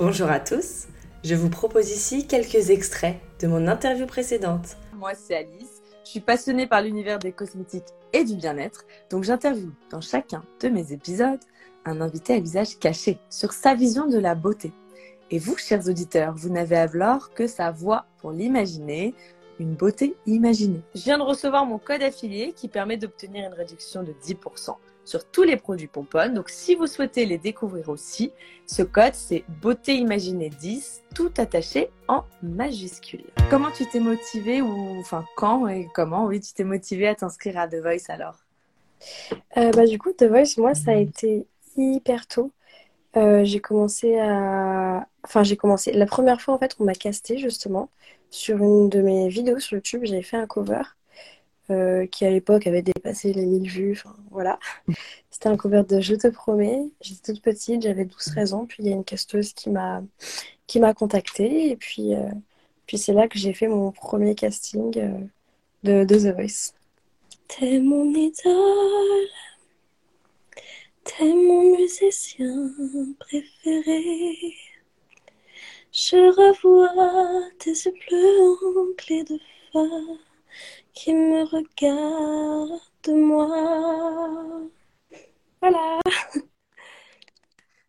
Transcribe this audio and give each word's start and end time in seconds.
Bonjour 0.00 0.30
à 0.30 0.40
tous, 0.40 0.86
je 1.22 1.34
vous 1.34 1.50
propose 1.50 1.90
ici 1.90 2.26
quelques 2.26 2.70
extraits 2.70 3.16
de 3.38 3.46
mon 3.46 3.68
interview 3.68 4.06
précédente. 4.06 4.78
Moi 4.94 5.12
c'est 5.14 5.36
Alice, 5.36 5.82
je 6.04 6.08
suis 6.08 6.20
passionnée 6.20 6.66
par 6.66 6.80
l'univers 6.80 7.18
des 7.18 7.32
cosmétiques 7.32 7.84
et 8.14 8.24
du 8.24 8.34
bien-être, 8.34 8.86
donc 9.10 9.24
j'interviewe 9.24 9.74
dans 9.90 10.00
chacun 10.00 10.42
de 10.62 10.70
mes 10.70 10.94
épisodes 10.94 11.38
un 11.84 12.00
invité 12.00 12.32
à 12.32 12.40
visage 12.40 12.78
caché 12.78 13.18
sur 13.28 13.52
sa 13.52 13.74
vision 13.74 14.06
de 14.06 14.18
la 14.18 14.34
beauté. 14.34 14.72
Et 15.30 15.38
vous, 15.38 15.58
chers 15.58 15.86
auditeurs, 15.86 16.34
vous 16.34 16.48
n'avez 16.48 16.76
alors 16.76 17.34
que 17.34 17.46
sa 17.46 17.70
voix 17.70 18.06
pour 18.22 18.30
l'imaginer, 18.30 19.14
une 19.58 19.74
beauté 19.74 20.16
imaginée. 20.24 20.80
Je 20.94 21.02
viens 21.02 21.18
de 21.18 21.24
recevoir 21.24 21.66
mon 21.66 21.76
code 21.76 22.02
affilié 22.02 22.54
qui 22.54 22.68
permet 22.68 22.96
d'obtenir 22.96 23.46
une 23.48 23.54
réduction 23.54 24.02
de 24.02 24.14
10% 24.24 24.76
sur 25.10 25.24
tous 25.24 25.42
les 25.42 25.56
produits 25.56 25.88
Pomponne. 25.88 26.34
Donc 26.34 26.50
si 26.50 26.76
vous 26.76 26.86
souhaitez 26.86 27.26
les 27.26 27.36
découvrir 27.36 27.88
aussi, 27.88 28.30
ce 28.66 28.82
code 28.82 29.14
c'est 29.14 29.42
beauté 29.60 29.96
imaginée 29.96 30.50
10, 30.50 31.02
tout 31.16 31.32
attaché 31.36 31.90
en 32.06 32.22
majuscule. 32.44 33.24
Comment 33.50 33.72
tu 33.72 33.86
t'es 33.86 33.98
motivé 33.98 34.62
ou 34.62 35.00
enfin 35.00 35.24
quand 35.36 35.66
et 35.66 35.88
comment 35.94 36.26
oui 36.26 36.38
tu 36.38 36.52
t'es 36.52 36.62
motivé 36.62 37.08
à 37.08 37.16
t'inscrire 37.16 37.58
à 37.58 37.66
The 37.66 37.80
Voice 37.82 38.08
alors? 38.08 38.36
Euh, 39.56 39.72
bah, 39.72 39.84
du 39.84 39.98
coup 39.98 40.12
The 40.12 40.24
Voice 40.24 40.58
moi 40.58 40.74
ça 40.76 40.92
a 40.92 40.96
été 40.96 41.44
hyper 41.76 42.28
tôt. 42.28 42.52
Euh, 43.16 43.44
j'ai 43.44 43.58
commencé 43.58 44.16
à 44.20 45.08
enfin 45.24 45.42
j'ai 45.42 45.56
commencé 45.56 45.90
la 45.90 46.06
première 46.06 46.40
fois 46.40 46.54
en 46.54 46.58
fait 46.58 46.76
on 46.78 46.84
m'a 46.84 46.94
casté 46.94 47.36
justement 47.36 47.90
sur 48.30 48.58
une 48.58 48.88
de 48.88 49.02
mes 49.02 49.28
vidéos 49.28 49.58
sur 49.58 49.74
YouTube 49.74 50.02
j'avais 50.04 50.22
fait 50.22 50.36
un 50.36 50.46
cover 50.46 50.82
euh, 51.70 52.06
qui 52.06 52.24
à 52.24 52.30
l'époque 52.30 52.66
avait 52.66 52.82
dépassé 52.82 53.32
les 53.32 53.46
1000 53.46 53.70
vues. 53.70 54.02
Voilà. 54.30 54.58
C'était 55.30 55.48
un 55.48 55.56
cover 55.56 55.82
de 55.88 56.00
Je 56.00 56.14
te 56.14 56.28
promets. 56.28 56.82
J'étais 57.00 57.32
toute 57.32 57.42
petite, 57.42 57.82
j'avais 57.82 58.04
12-13 58.04 58.54
ans. 58.54 58.66
Puis 58.66 58.82
il 58.82 58.88
y 58.88 58.92
a 58.92 58.94
une 58.94 59.04
casteuse 59.04 59.52
qui 59.52 59.70
m'a 59.70 60.02
qui 60.66 60.80
m'a 60.80 60.94
contactée. 60.94 61.70
Et 61.70 61.76
puis, 61.76 62.14
euh, 62.14 62.28
puis 62.86 62.98
c'est 62.98 63.12
là 63.12 63.28
que 63.28 63.38
j'ai 63.38 63.52
fait 63.52 63.68
mon 63.68 63.92
premier 63.92 64.34
casting 64.34 64.98
euh, 64.98 65.18
de, 65.84 66.04
de, 66.04 66.16
The 66.16 66.34
Voice. 66.34 66.72
T'es 67.48 67.80
mon 67.80 68.12
idole. 68.14 69.28
T'es 71.04 71.24
mon 71.24 71.76
musicien 71.76 72.70
préféré. 73.18 74.54
Je 75.92 76.16
revois 76.16 77.50
tes 77.58 77.70
yeux 77.70 77.92
bleus 78.08 78.80
en 78.80 78.94
clé 78.96 79.24
de 79.24 79.38
phare 79.72 80.29
qui 80.92 81.14
me 81.14 81.44
regarde 81.44 82.80
moi. 83.08 84.60
Voilà. 85.60 86.00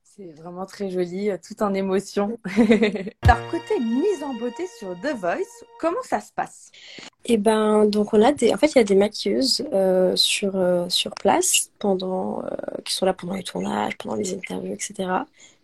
C'est 0.04 0.34
vraiment 0.34 0.66
très 0.66 0.90
joli, 0.90 1.30
euh, 1.30 1.38
tout 1.42 1.64
en 1.64 1.74
émotion. 1.74 2.38
Alors, 3.22 3.50
côté 3.50 3.80
mise 3.80 4.24
en 4.24 4.34
beauté 4.34 4.68
sur 4.78 4.90
The 5.00 5.16
Voice, 5.16 5.64
comment 5.80 6.02
ça 6.04 6.20
se 6.20 6.32
passe? 6.34 6.70
Eh 7.26 7.38
ben, 7.38 7.86
donc 7.86 8.14
on 8.14 8.22
a 8.22 8.34
des, 8.34 8.54
en 8.54 8.58
fait, 8.58 8.68
il 8.74 8.78
y 8.78 8.82
a 8.82 8.84
des 8.84 8.96
maquilleuses 8.96 9.64
euh, 9.72 10.16
sur 10.18 10.58
euh, 10.58 10.90
sur 10.90 11.12
place 11.16 11.72
pendant, 11.80 12.44
qui 12.84 12.94
sont 12.94 13.06
là 13.06 13.14
pendant 13.14 13.36
les 13.36 13.44
tournages, 13.44 13.98
pendant 13.98 14.16
les 14.16 14.34
interviews, 14.34 14.74
etc. 14.74 15.10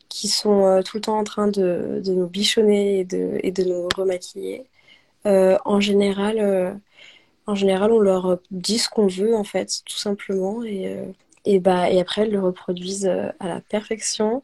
Qui 0.07 0.29
sont 0.29 0.81
tout 0.85 0.97
le 0.97 1.01
temps 1.01 1.17
en 1.17 1.23
train 1.25 1.47
de, 1.47 2.01
de 2.03 2.13
nous 2.13 2.27
bichonner 2.27 2.99
et 2.99 3.05
de, 3.05 3.39
et 3.43 3.51
de 3.51 3.63
nous 3.63 3.87
remaquiller. 3.95 4.65
en 5.25 5.79
général, 5.81 6.79
en 7.47 7.55
général, 7.55 7.91
on 7.93 7.99
leur 7.99 8.39
dit 8.51 8.77
ce 8.77 8.89
qu'on 8.89 9.07
veut, 9.07 9.35
en 9.35 9.45
fait, 9.45 9.81
tout 9.85 9.97
simplement. 9.97 10.63
Et, 10.63 10.87
euh, 10.87 11.05
et, 11.45 11.59
bah, 11.59 11.89
et 11.89 11.99
après, 11.99 12.23
elles 12.23 12.31
le 12.31 12.41
reproduisent 12.41 13.07
euh, 13.07 13.29
à 13.39 13.47
la 13.47 13.61
perfection. 13.61 14.43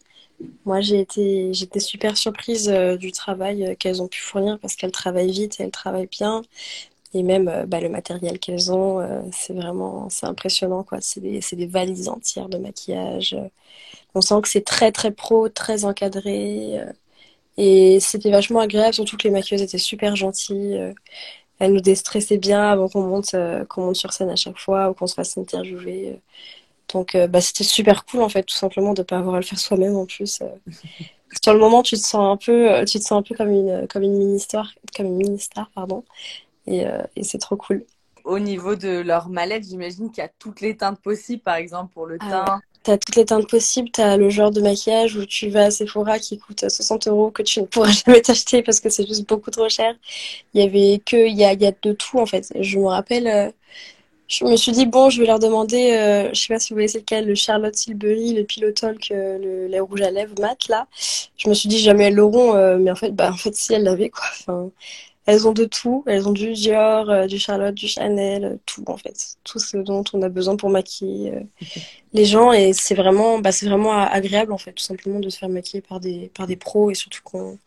Moi, 0.65 0.81
j'ai 0.81 0.99
été, 1.01 1.53
j'étais 1.53 1.79
super 1.81 2.17
surprise 2.17 2.69
euh, 2.69 2.97
du 2.97 3.11
travail 3.11 3.75
qu'elles 3.79 4.01
ont 4.01 4.07
pu 4.07 4.21
fournir 4.21 4.57
parce 4.59 4.75
qu'elles 4.75 4.91
travaillent 4.91 5.31
vite 5.31 5.59
et 5.59 5.63
elles 5.63 5.71
travaillent 5.71 6.07
bien. 6.07 6.43
Et 7.13 7.23
même 7.23 7.65
bah, 7.67 7.79
le 7.81 7.89
matériel 7.89 8.39
qu'elles 8.39 8.71
ont, 8.73 8.99
c'est 9.31 9.53
vraiment 9.53 10.09
c'est 10.09 10.25
impressionnant. 10.25 10.86
C'est 11.02 11.21
des, 11.21 11.42
des, 11.53 11.67
valises 11.67 12.09
entières 12.09 12.49
de 12.49 12.58
maquillage. 12.58 13.37
On 14.15 14.21
sent 14.21 14.42
que 14.42 14.49
c'est 14.49 14.65
très, 14.65 14.92
très 14.92 15.11
pro, 15.11 15.49
très 15.49 15.86
encadré. 15.86 16.80
Et 17.58 17.99
c'était 17.99 18.31
vachement 18.31 18.61
agréable, 18.61 18.95
surtout 18.95 19.17
que 19.17 19.25
les 19.25 19.31
maquilleuses 19.31 19.61
étaient 19.61 19.77
super 19.77 20.15
gentilles 20.15 20.93
elle 21.63 21.73
nous 21.73 21.81
déstressait 21.81 22.37
bien 22.37 22.61
avant 22.61 22.89
qu'on 22.89 23.03
monte, 23.03 23.33
euh, 23.35 23.63
qu'on 23.65 23.85
monte 23.85 23.95
sur 23.95 24.11
scène 24.11 24.29
à 24.29 24.35
chaque 24.35 24.57
fois 24.57 24.89
ou 24.89 24.93
qu'on 24.93 25.07
se 25.07 25.13
fasse 25.13 25.37
interviewer. 25.37 26.19
Donc, 26.93 27.15
euh, 27.15 27.27
bah, 27.27 27.39
c'était 27.39 27.63
super 27.63 28.05
cool 28.05 28.21
en 28.21 28.29
fait, 28.29 28.43
tout 28.43 28.55
simplement 28.55 28.93
de 28.93 29.01
ne 29.01 29.05
pas 29.05 29.17
avoir 29.17 29.35
à 29.35 29.39
le 29.39 29.45
faire 29.45 29.59
soi-même 29.59 29.95
en 29.95 30.05
plus. 30.05 30.41
Euh. 30.41 30.47
sur 31.41 31.53
le 31.53 31.59
moment, 31.59 31.81
tu 31.81 31.95
te 31.95 32.01
sens 32.01 32.33
un 32.33 32.37
peu, 32.37 32.83
tu 32.85 32.99
te 32.99 33.03
sens 33.03 33.13
un 33.13 33.21
peu 33.21 33.33
comme 33.33 33.49
une, 33.49 33.87
comme 33.87 34.03
une 34.03 34.17
mini 34.17 34.39
star, 34.39 34.73
comme 34.95 35.05
une 35.05 35.15
mini 35.15 35.39
star, 35.39 35.69
pardon. 35.73 36.03
Et, 36.67 36.85
et 37.15 37.23
c'est 37.23 37.39
trop 37.39 37.57
cool. 37.57 37.85
Au 38.23 38.39
niveau 38.39 38.75
de 38.75 38.99
leur 38.99 39.27
mallette, 39.30 39.65
j'imagine 39.65 40.09
qu'il 40.09 40.21
y 40.21 40.25
a 40.25 40.31
toutes 40.39 40.61
les 40.61 40.77
teintes 40.77 41.01
possibles, 41.01 41.41
par 41.41 41.55
exemple 41.55 41.93
pour 41.93 42.05
le 42.05 42.17
ah 42.21 42.30
teint. 42.30 42.61
T'as 42.83 42.98
toutes 42.98 43.16
les 43.16 43.26
teintes 43.26 43.49
possibles, 43.49 43.89
t'as 43.92 44.17
le 44.17 44.30
genre 44.30 44.52
de 44.52 44.60
maquillage 44.61 45.16
où 45.16 45.26
tu 45.26 45.49
vas 45.49 45.66
à 45.66 45.71
Sephora 45.71 46.20
qui 46.20 46.38
coûte 46.38 46.70
60 46.70 47.08
euros 47.08 47.32
que 47.32 47.42
tu 47.42 47.61
ne 47.61 47.66
pourras 47.66 47.92
jamais 48.05 48.21
t'acheter 48.21 48.61
parce 48.61 48.82
que 48.82 48.89
c'est 48.89 49.08
juste 49.08 49.27
beaucoup 49.27 49.52
trop 49.52 49.70
cher. 49.70 49.95
Il 50.54 50.61
y 50.61 50.66
avait 50.66 51.02
que, 51.05 51.27
il 51.27 51.38
y 51.38 51.45
a, 51.45 51.54
y 51.54 51.58
de 51.58 51.93
tout 51.93 52.20
en 52.20 52.26
fait. 52.26 52.52
Je 52.60 52.80
me 52.80 52.88
rappelle, 52.88 53.27
euh, 53.27 53.52
je 54.27 54.45
me 54.45 54.55
suis 54.58 54.72
dit 54.73 54.86
bon, 54.86 55.10
je 55.10 55.22
vais 55.22 55.27
leur 55.27 55.39
demander, 55.39 55.93
euh, 55.93 56.30
je 56.33 56.42
sais 56.42 56.54
pas 56.54 56.60
si 56.60 56.73
vous 56.73 56.77
voyez 56.77 56.89
lequel, 56.99 57.27
le 57.27 57.36
Charlotte 57.36 57.73
Tilbury, 57.73 58.33
le 58.33 58.43
Pillow 58.45 58.72
Talk, 58.72 59.11
euh, 59.11 59.38
le 59.39 59.67
lait 59.67 59.80
rouge 59.80 60.02
à 60.02 60.11
lèvres 60.11 60.36
mat 60.42 60.67
là. 60.70 60.88
Je 61.38 61.49
me 61.49 61.54
suis 61.54 61.70
dit 61.70 61.80
jamais 61.80 62.05
elles 62.05 62.16
l'auront, 62.16 62.54
mais 62.80 62.92
en 62.92 62.95
fait, 62.95 63.11
bah 63.11 63.32
en 63.33 63.38
fait 63.38 63.55
si 63.55 63.73
elles 63.73 63.83
l'avaient 63.83 64.10
quoi. 64.11 64.72
Elles 65.26 65.48
ont 65.48 65.54
de 65.54 65.66
tout. 65.66 66.04
Elles 66.08 66.28
ont 66.28 66.32
du 66.32 66.54
Dior, 66.54 67.10
euh, 67.10 67.28
du 67.28 67.39
Charlotte, 67.39 67.73
du 67.73 67.88
Chanel, 67.88 68.45
euh, 68.45 68.58
tout 68.66 68.84
en 68.88 68.98
fait. 68.98 69.38
Tout 69.44 69.60
ce 69.60 69.78
dont 69.78 70.04
on 70.14 70.22
a 70.22 70.30
besoin 70.30 70.56
pour 70.56 70.70
maquiller 70.70 71.34
euh, 71.34 71.42
les 72.14 72.26
gens. 72.26 72.52
Et 72.52 72.73
c'est 72.73 72.95
vraiment, 72.95 73.39
bah, 73.39 73.52
c'est 73.52 73.67
vraiment 73.67 73.94
agréable 73.94 74.52
en 74.52 74.58
fait, 74.58 74.73
tout 74.73 74.84
simplement 74.84 75.20
de 75.20 75.30
se 75.30 75.38
faire 75.38 75.50
maquiller 75.50 75.82
par 75.82 76.00
des, 76.00 76.30
par 76.36 76.48
des 76.48 76.56
pros 76.56 76.92
et 76.92 76.95
surtout 76.95 77.22
qu'on 77.23 77.58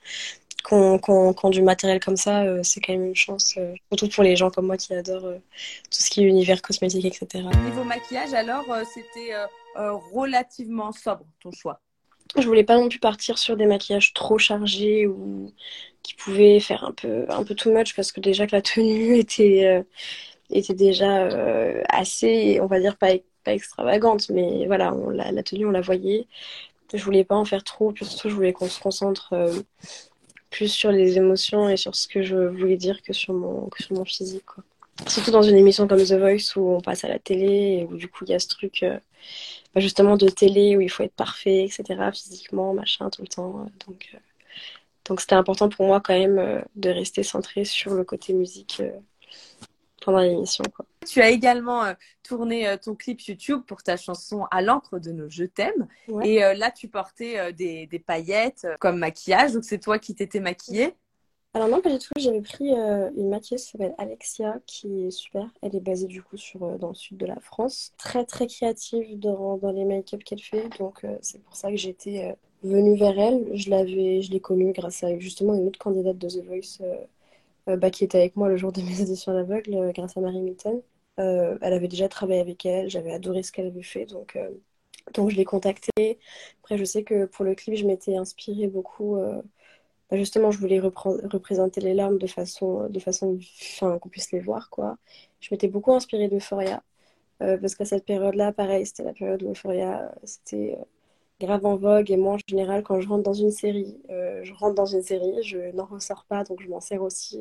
qu'on 0.64 1.50
du 1.50 1.62
matériel 1.62 2.00
comme 2.00 2.16
ça, 2.16 2.44
c'est 2.64 2.80
quand 2.80 2.92
même 2.92 3.04
une 3.04 3.14
chance, 3.14 3.56
surtout 3.88 4.08
pour 4.08 4.24
les 4.24 4.34
gens 4.34 4.50
comme 4.50 4.66
moi 4.66 4.76
qui 4.76 4.92
adorent 4.94 5.20
tout 5.22 6.00
ce 6.02 6.10
qui 6.10 6.24
est 6.24 6.26
univers 6.26 6.60
cosmétique, 6.60 7.04
etc. 7.04 7.44
Niveau 7.64 7.84
maquillage, 7.84 8.34
alors, 8.34 8.64
c'était 8.92 9.32
relativement 10.12 10.90
sobre 10.90 11.24
ton 11.40 11.52
choix 11.52 11.80
je 12.36 12.46
voulais 12.46 12.64
pas 12.64 12.76
non 12.76 12.88
plus 12.88 12.98
partir 12.98 13.38
sur 13.38 13.56
des 13.56 13.66
maquillages 13.66 14.12
trop 14.12 14.38
chargés 14.38 15.06
ou 15.06 15.52
qui 16.06 16.14
pouvaient 16.14 16.60
faire 16.60 16.84
un 16.84 16.92
peu 16.92 17.26
un 17.28 17.44
peu 17.44 17.54
too 17.54 17.72
much 17.72 17.94
parce 17.96 18.12
que 18.12 18.20
déjà 18.20 18.46
que 18.46 18.54
la 18.54 18.62
tenue 18.62 19.16
était 19.18 19.66
euh, 19.66 19.82
était 20.50 20.74
déjà 20.74 21.24
euh, 21.24 21.82
assez 21.88 22.60
on 22.60 22.66
va 22.66 22.80
dire 22.80 22.96
pas 22.96 23.12
pas 23.44 23.54
extravagante 23.54 24.30
mais 24.30 24.66
voilà 24.66 24.94
on, 24.94 25.10
la, 25.10 25.42
tenue 25.42 25.66
on 25.66 25.70
la 25.70 25.80
voyait 25.80 26.26
je 26.94 27.02
voulais 27.02 27.24
pas 27.24 27.34
en 27.34 27.44
faire 27.44 27.64
trop 27.64 27.92
puis 27.92 28.04
surtout 28.04 28.30
je 28.30 28.34
voulais 28.34 28.52
qu'on 28.52 28.68
se 28.68 28.80
concentre 28.80 29.32
euh, 29.32 29.60
plus 30.50 30.68
sur 30.68 30.92
les 30.92 31.18
émotions 31.18 31.68
et 31.68 31.76
sur 31.76 31.94
ce 31.96 32.06
que 32.06 32.22
je 32.22 32.36
voulais 32.36 32.76
dire 32.76 33.02
que 33.02 33.12
sur 33.12 33.34
mon 33.34 33.66
que 33.68 33.82
sur 33.82 33.96
mon 33.96 34.04
physique 34.04 34.44
surtout 35.08 35.32
dans 35.32 35.42
une 35.42 35.56
émission 35.56 35.88
comme 35.88 36.02
The 36.02 36.14
Voice 36.14 36.56
où 36.56 36.70
on 36.76 36.80
passe 36.80 37.04
à 37.04 37.08
la 37.08 37.18
télé 37.18 37.80
et 37.80 37.84
où 37.84 37.96
du 37.96 38.08
coup 38.08 38.24
il 38.24 38.30
y 38.30 38.34
a 38.34 38.38
ce 38.38 38.48
truc 38.48 38.84
bah, 39.74 39.80
justement 39.80 40.16
de 40.16 40.28
télé 40.28 40.76
où 40.76 40.80
il 40.80 40.88
faut 40.90 41.02
être 41.02 41.14
parfait, 41.14 41.64
etc. 41.64 42.10
physiquement, 42.10 42.72
machin, 42.72 43.10
tout 43.10 43.20
le 43.20 43.28
temps. 43.28 43.66
Donc, 43.86 44.16
donc 45.08 45.20
c'était 45.20 45.34
important 45.34 45.68
pour 45.68 45.86
moi 45.86 46.00
quand 46.00 46.18
même 46.18 46.38
euh, 46.38 46.60
de 46.74 46.90
rester 46.90 47.22
centré 47.22 47.64
sur 47.64 47.94
le 47.94 48.04
côté 48.04 48.32
musique 48.32 48.82
pendant 50.04 50.20
l'émission. 50.20 50.64
Tu 51.06 51.20
as 51.20 51.30
également 51.30 51.82
tourné 52.22 52.76
ton 52.82 52.94
clip 52.94 53.20
YouTube 53.22 53.62
pour 53.66 53.82
ta 53.82 53.96
chanson 53.96 54.46
À 54.52 54.62
l'encre 54.62 55.00
de 55.00 55.10
nos 55.10 55.28
Je 55.28 55.44
t'aime. 55.44 55.88
Et 56.22 56.38
là, 56.38 56.70
tu 56.70 56.86
portais 56.86 57.52
des, 57.52 57.88
des, 57.88 57.98
paillettes 57.98 58.68
comme 58.78 58.98
maquillage. 58.98 59.54
Donc, 59.54 59.64
c'est 59.64 59.80
toi 59.80 59.98
qui 59.98 60.14
t'étais 60.14 60.38
maquillée. 60.38 60.94
Alors 61.56 61.68
non, 61.68 61.80
pas 61.80 61.88
du 61.88 61.98
tout. 61.98 62.10
J'avais 62.18 62.42
pris 62.42 62.74
euh, 62.74 63.10
une 63.16 63.30
maquilleuse 63.30 63.64
qui 63.64 63.70
s'appelle 63.70 63.94
Alexia, 63.96 64.60
qui 64.66 65.06
est 65.06 65.10
super. 65.10 65.48
Elle 65.62 65.74
est 65.74 65.80
basée 65.80 66.06
du 66.06 66.22
coup 66.22 66.36
sur, 66.36 66.62
euh, 66.62 66.76
dans 66.76 66.88
le 66.88 66.94
sud 66.94 67.16
de 67.16 67.24
la 67.24 67.40
France. 67.40 67.94
Très 67.96 68.26
très 68.26 68.46
créative 68.46 69.18
dans, 69.18 69.56
dans 69.56 69.72
les 69.72 69.86
make-up 69.86 70.22
qu'elle 70.22 70.42
fait. 70.42 70.68
Donc 70.78 71.02
euh, 71.04 71.16
c'est 71.22 71.42
pour 71.42 71.56
ça 71.56 71.70
que 71.70 71.78
j'étais 71.78 72.36
venue 72.66 72.96
vers 72.96 73.18
elle. 73.18 73.48
Je 73.54 73.70
l'avais, 73.70 74.22
je 74.22 74.30
l'ai 74.32 74.40
connue 74.40 74.72
grâce 74.72 75.02
à 75.04 75.18
justement 75.18 75.54
une 75.54 75.66
autre 75.68 75.78
candidate 75.78 76.18
de 76.18 76.28
The 76.28 76.44
Voice 76.44 76.82
bah, 77.66 77.90
qui 77.90 78.04
était 78.04 78.18
avec 78.18 78.36
moi 78.36 78.48
le 78.48 78.56
jour 78.56 78.72
de 78.72 78.80
mes 78.82 79.00
auditions 79.02 79.32
d'aveugle, 79.34 79.92
grâce 79.92 80.16
à 80.16 80.20
Marie 80.20 80.40
Milton. 80.40 80.80
elle 81.16 81.58
avait 81.62 81.88
déjà 81.88 82.08
travaillé 82.08 82.40
avec 82.40 82.64
elle. 82.66 82.88
J'avais 82.90 83.12
adoré 83.12 83.42
ce 83.42 83.52
qu'elle 83.52 83.66
avait 83.66 83.82
fait. 83.82 84.06
Donc 84.06 84.38
donc 85.14 85.30
je 85.30 85.36
l'ai 85.36 85.44
contactée. 85.44 86.18
Après 86.62 86.78
je 86.78 86.84
sais 86.84 87.02
que 87.04 87.26
pour 87.26 87.44
le 87.44 87.54
clip 87.54 87.76
je 87.76 87.86
m'étais 87.86 88.16
inspirée 88.16 88.68
beaucoup 88.68 89.18
bah, 90.10 90.16
justement, 90.16 90.50
je 90.52 90.58
voulais 90.58 90.78
représenter 90.78 91.80
les 91.80 91.94
larmes 91.94 92.18
de 92.18 92.26
façon, 92.26 92.88
de 92.88 93.00
façon 93.00 93.38
enfin, 93.72 93.98
qu'on 93.98 94.08
puisse 94.08 94.30
les 94.32 94.40
voir, 94.40 94.70
quoi. 94.70 94.98
Je 95.40 95.48
m'étais 95.50 95.68
beaucoup 95.68 95.92
inspirée 95.92 96.28
d'Euphoria, 96.28 96.82
euh, 97.42 97.58
parce 97.58 97.74
qu'à 97.76 97.84
cette 97.86 98.04
période-là, 98.06 98.52
pareil, 98.52 98.86
c'était 98.86 99.04
la 99.04 99.12
période 99.14 99.42
où 99.42 99.50
Euphoria, 99.50 100.14
c'était, 100.24 100.78
euh, 100.80 100.84
grave 101.40 101.64
en 101.66 101.76
vogue. 101.76 102.10
Et 102.10 102.16
moi, 102.16 102.34
en 102.34 102.38
général, 102.48 102.82
quand 102.82 103.00
je 103.00 103.08
rentre 103.08 103.22
dans 103.24 103.32
une 103.32 103.50
série, 103.50 103.98
je 104.08 104.52
rentre 104.54 104.74
dans 104.74 104.86
une 104.86 105.02
série, 105.02 105.42
je 105.42 105.72
n'en 105.74 105.86
ressors 105.86 106.24
pas, 106.28 106.44
donc 106.44 106.62
je 106.62 106.68
m'en 106.68 106.80
sers 106.80 107.02
aussi 107.02 107.40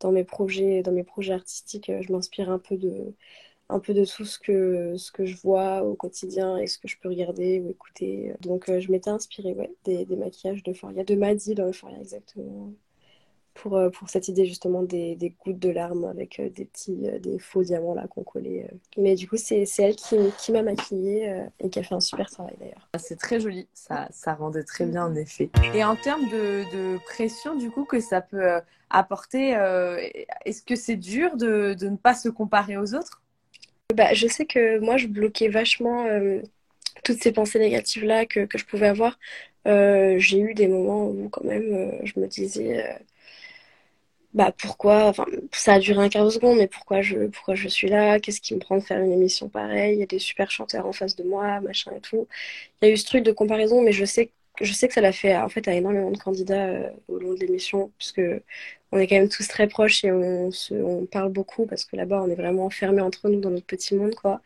dans 0.00 0.12
mes 0.12 0.24
projets, 0.24 0.82
dans 0.82 0.92
mes 0.92 1.04
projets 1.04 1.34
artistiques. 1.34 1.90
je 2.00 2.12
m'inspire 2.12 2.50
un 2.50 2.58
peu 2.58 2.76
de 2.76 3.14
un 3.68 3.80
peu 3.80 3.94
de 3.94 4.04
tout 4.04 4.24
ce 4.24 4.38
que, 4.38 4.96
ce 4.98 5.12
que 5.12 5.24
je 5.26 5.36
vois 5.36 5.82
au 5.82 5.94
quotidien 5.94 6.58
et 6.58 6.66
ce 6.66 6.78
que 6.78 6.88
je 6.88 6.98
peux 6.98 7.08
regarder 7.08 7.60
ou 7.60 7.70
écouter. 7.70 8.34
Donc 8.40 8.66
je 8.70 8.90
m'étais 8.92 9.10
inspirée 9.10 9.54
ouais, 9.54 9.72
des, 9.84 10.06
maquillages 10.16 10.62
d'Euphoria, 10.62 11.04
de 11.04 11.14
Maddy 11.14 11.54
dans 11.54 11.68
Euphoria 11.68 11.98
exactement 12.00 12.72
pour, 13.54 13.76
euh, 13.76 13.90
pour 13.90 14.08
cette 14.08 14.28
idée 14.28 14.46
justement 14.46 14.82
des, 14.82 15.14
des 15.16 15.30
gouttes 15.30 15.58
de 15.58 15.70
larmes 15.70 16.04
avec 16.04 16.40
euh, 16.40 16.48
des 16.48 16.64
petits 16.64 16.98
euh, 17.04 17.18
des 17.18 17.38
faux 17.38 17.62
diamants 17.62 17.94
là 17.94 18.06
qu'on 18.08 18.22
collait. 18.22 18.68
Mais 18.96 19.14
du 19.14 19.28
coup, 19.28 19.36
c'est 19.36 19.66
elle 19.78 19.96
qui, 19.96 20.16
qui 20.38 20.52
m'a 20.52 20.62
maquillée 20.62 21.44
et 21.60 21.70
qui 21.70 21.78
a 21.78 21.82
fait 21.82 21.94
un 21.94 22.00
super 22.00 22.30
travail 22.30 22.54
d'ailleurs. 22.58 22.88
Ah, 22.92 22.98
c'est 22.98 23.16
très 23.16 23.40
joli, 23.40 23.68
ça, 23.74 24.08
ça 24.10 24.34
rendait 24.34 24.64
très 24.64 24.86
bien 24.86 25.04
en 25.06 25.14
effet. 25.14 25.50
Et 25.74 25.84
en 25.84 25.96
termes 25.96 26.28
de, 26.28 26.64
de 26.74 26.98
pression 27.04 27.56
du 27.56 27.70
coup 27.70 27.84
que 27.84 28.00
ça 28.00 28.20
peut 28.20 28.60
apporter, 28.90 29.50
est-ce 30.44 30.62
que 30.62 30.76
c'est 30.76 30.96
dur 30.96 31.36
de, 31.36 31.74
de, 31.78 31.88
ne 31.88 31.96
pas 31.96 32.14
se 32.14 32.28
comparer 32.28 32.76
aux 32.76 32.94
autres? 32.94 33.22
Bah, 33.94 34.14
Je 34.14 34.26
sais 34.26 34.46
que 34.46 34.78
moi, 34.78 34.96
je 34.96 35.06
bloquais 35.06 35.48
vachement 35.48 36.06
toutes 37.04 37.22
ces 37.22 37.32
pensées 37.32 37.58
négatives 37.58 38.04
là 38.04 38.26
que, 38.26 38.44
que 38.44 38.58
je 38.58 38.66
pouvais 38.66 38.88
avoir. 38.88 39.18
J'ai 39.66 40.38
eu 40.38 40.54
des 40.54 40.68
moments 40.68 41.08
où 41.08 41.28
quand 41.28 41.44
même 41.44 42.00
je 42.04 42.18
me 42.20 42.26
disais 42.26 42.84
bah 44.34 44.52
pourquoi, 44.56 45.06
enfin 45.08 45.26
ça 45.52 45.74
a 45.74 45.78
duré 45.78 46.02
un 46.02 46.08
quart 46.08 46.24
de 46.24 46.30
seconde, 46.30 46.56
mais 46.58 46.66
pourquoi 46.68 47.02
je, 47.02 47.26
pourquoi 47.26 47.54
je 47.54 47.68
suis 47.68 47.88
là, 47.88 48.18
qu'est-ce 48.18 48.40
qui 48.40 48.54
me 48.54 48.60
prend 48.60 48.76
de 48.78 48.82
faire 48.82 48.98
une 49.00 49.12
émission 49.12 49.48
pareille, 49.48 49.96
il 49.96 50.00
y 50.00 50.02
a 50.02 50.06
des 50.06 50.18
super 50.18 50.50
chanteurs 50.50 50.86
en 50.86 50.92
face 50.92 51.16
de 51.16 51.24
moi, 51.24 51.60
machin 51.60 51.92
et 51.96 52.00
tout. 52.00 52.26
Il 52.82 52.88
y 52.88 52.90
a 52.90 52.94
eu 52.94 52.96
ce 52.98 53.06
truc 53.06 53.24
de 53.24 53.32
comparaison, 53.32 53.82
mais 53.82 53.92
je 53.92 54.04
sais, 54.04 54.32
je 54.60 54.72
sais 54.72 54.88
que 54.88 54.94
ça 54.94 55.00
l'a 55.02 55.12
fait 55.12 55.36
en 55.36 55.48
fait 55.50 55.68
à 55.68 55.74
énormément 55.74 56.10
de 56.12 56.18
candidats 56.18 56.66
euh, 56.68 56.90
au 57.08 57.18
long 57.18 57.34
de 57.34 57.40
l'émission, 57.40 57.92
puisque 57.98 58.22
on 58.92 58.98
est 58.98 59.06
quand 59.08 59.16
même 59.16 59.28
tous 59.28 59.48
très 59.48 59.68
proches 59.68 60.04
et 60.04 60.12
on, 60.12 60.50
se, 60.50 60.74
on 60.74 61.06
parle 61.06 61.32
beaucoup, 61.32 61.66
parce 61.66 61.84
que 61.84 61.96
là-bas 61.96 62.22
on 62.22 62.30
est 62.30 62.34
vraiment 62.36 62.66
enfermés 62.66 63.02
entre 63.02 63.28
nous 63.28 63.40
dans 63.40 63.50
notre 63.50 63.66
petit 63.66 63.94
monde, 63.94 64.14
quoi. 64.14 64.40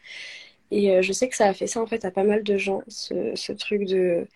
Et 0.70 0.90
euh, 0.92 1.02
je 1.02 1.12
sais 1.12 1.28
que 1.28 1.36
ça 1.36 1.46
a 1.48 1.54
fait 1.54 1.66
ça 1.66 1.80
en 1.80 1.86
fait 1.86 2.04
à 2.04 2.10
pas 2.10 2.24
mal 2.24 2.42
de 2.42 2.58
gens, 2.58 2.82
ce, 2.88 3.34
ce 3.36 3.52
truc 3.52 3.84
de, 3.84 4.26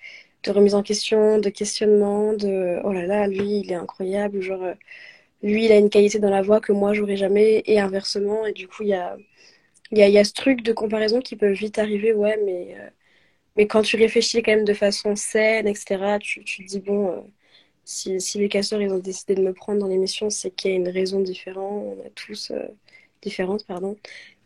de 0.44 0.50
remise 0.52 0.74
en 0.74 0.82
question, 0.82 1.38
de 1.38 1.50
questionnement, 1.50 2.32
de 2.34 2.80
oh 2.84 2.92
là 2.92 3.06
là, 3.06 3.26
lui 3.28 3.60
il 3.60 3.72
est 3.72 3.74
incroyable, 3.74 4.40
genre 4.42 4.62
euh, 4.62 4.74
lui, 5.42 5.66
il 5.66 5.72
a 5.72 5.76
une 5.78 5.90
qualité 5.90 6.18
dans 6.18 6.30
la 6.30 6.42
voix 6.42 6.60
que 6.60 6.72
moi, 6.72 6.92
j'aurais 6.94 7.16
jamais, 7.16 7.62
et 7.66 7.80
inversement. 7.80 8.46
Et 8.46 8.52
du 8.52 8.68
coup, 8.68 8.82
il 8.84 8.90
y 8.90 8.94
a, 8.94 9.16
y, 9.92 10.02
a, 10.02 10.08
y 10.08 10.18
a 10.18 10.24
ce 10.24 10.32
truc 10.34 10.62
de 10.62 10.72
comparaison 10.72 11.20
qui 11.20 11.36
peut 11.36 11.52
vite 11.52 11.78
arriver, 11.78 12.12
ouais, 12.14 12.38
mais, 12.46 12.76
euh, 12.78 12.90
mais 13.56 13.66
quand 13.68 13.82
tu 13.82 13.96
réfléchis 13.96 14.42
quand 14.42 14.52
même 14.56 14.64
de 14.66 14.74
façon 14.74 15.16
saine, 15.16 15.66
etc., 15.68 16.18
tu, 16.20 16.44
tu 16.44 16.64
te 16.64 16.70
dis, 16.70 16.80
bon, 16.80 17.10
euh, 17.12 17.20
si, 17.84 18.20
si 18.20 18.38
les 18.38 18.48
casseurs, 18.50 18.82
ils 18.82 18.92
ont 18.92 18.98
décidé 19.00 19.34
de 19.36 19.42
me 19.42 19.54
prendre 19.54 19.80
dans 19.80 19.88
l'émission, 19.88 20.30
c'est 20.30 20.50
qu'il 20.52 20.72
y 20.72 20.74
a 20.74 20.78
une 20.78 20.88
raison 20.90 21.20
différente. 21.20 21.84
On 21.98 22.06
a 22.06 22.10
tous, 22.10 22.52
euh, 22.52 22.68
pardon. 23.68 23.96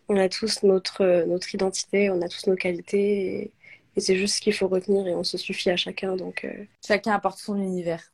On 0.09 0.17
a 0.19 0.29
tous 0.29 0.63
notre, 0.65 1.25
notre 1.27 1.55
identité, 1.55 2.11
on 2.11 2.23
a 2.23 2.29
tous 2.29 2.47
nos 2.49 2.57
qualités, 2.57 3.43
et, 3.43 3.53
et 3.97 4.01
c'est 4.01 4.17
juste 4.17 4.37
ce 4.37 4.41
qu'il 4.43 4.55
faut 4.55 4.69
retenir, 4.69 5.07
et 5.09 5.15
on 5.15 5.25
se 5.25 5.39
suffit 5.39 5.71
à 5.71 5.77
chacun, 5.77 6.17
donc... 6.17 6.47
Chacun 6.87 7.13
apporte 7.13 7.39
son 7.39 7.57
univers. 7.57 8.14